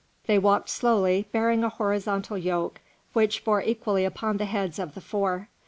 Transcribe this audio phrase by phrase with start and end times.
[0.25, 2.81] They walked slowly, bearing a horizontal yoke
[3.13, 5.47] which bore equally upon the heads of the four.